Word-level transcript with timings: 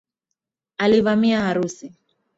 Alivamia 0.77 1.37
harusi 1.41 1.95